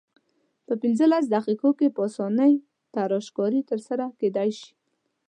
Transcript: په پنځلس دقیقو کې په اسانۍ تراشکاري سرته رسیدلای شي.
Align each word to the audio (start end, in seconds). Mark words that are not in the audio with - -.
په 0.65 0.73
پنځلس 0.81 1.23
دقیقو 1.35 1.69
کې 1.79 1.87
په 1.95 2.01
اسانۍ 2.07 2.53
تراشکاري 2.93 3.61
سرته 3.67 3.93
رسیدلای 4.01 4.49
شي. 4.59 4.71